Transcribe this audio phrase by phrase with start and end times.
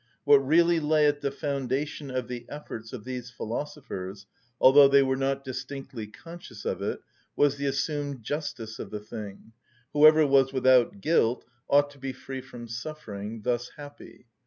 [0.23, 4.25] What really lay at the foundation of the efforts of these philosophers,
[4.59, 7.01] although they were not distinctly conscious of it,
[7.35, 9.51] was the assumed justice of the thing;
[9.93, 14.25] whoever was without guilt ought to be free from suffering, thus happy.